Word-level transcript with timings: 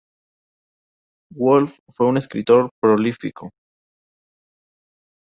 Wolf 1.35 1.77
fue 1.87 2.07
un 2.07 2.17
escritor 2.17 2.71
prolífico. 2.81 3.51